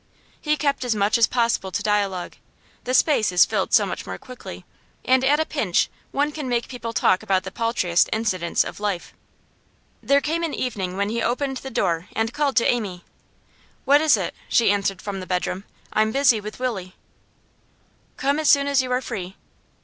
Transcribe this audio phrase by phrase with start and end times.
[0.41, 2.33] He kept as much as possible to dialogue;
[2.85, 4.65] the space is filled so much more quickly,
[5.05, 9.13] and at a pinch one can make people talk about the paltriest incidents of life.
[10.01, 13.03] There came an evening when he opened the door and called to Amy.
[13.85, 15.65] 'What is it?' she answered from the bedroom.
[15.93, 16.95] 'I'm busy with Willie.'
[18.17, 19.35] 'Come as soon as you are free.